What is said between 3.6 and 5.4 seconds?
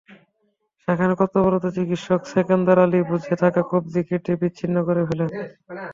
কব্জি কেটে বিচ্ছিন্ন করে ফেলেন।